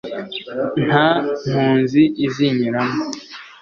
[0.85, 1.07] nta
[1.45, 2.97] mpunzi izinyuramo